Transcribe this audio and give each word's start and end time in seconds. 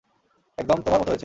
একদম 0.57 0.77
তোমার 0.81 0.99
মতো 0.99 1.09
হয়েছে। 1.09 1.19